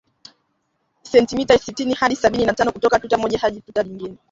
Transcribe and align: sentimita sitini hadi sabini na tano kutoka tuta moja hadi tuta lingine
sentimita 1.05 1.57
sitini 1.57 1.93
hadi 1.93 2.15
sabini 2.15 2.45
na 2.45 2.53
tano 2.53 2.71
kutoka 2.71 2.99
tuta 2.99 3.17
moja 3.17 3.39
hadi 3.39 3.61
tuta 3.61 3.83
lingine 3.83 4.17